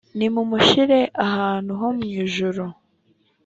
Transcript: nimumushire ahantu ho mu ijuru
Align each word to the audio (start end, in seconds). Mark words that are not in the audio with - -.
nimumushire 0.17 0.99
ahantu 1.25 1.71
ho 1.79 1.87
mu 1.97 2.05
ijuru 2.23 2.63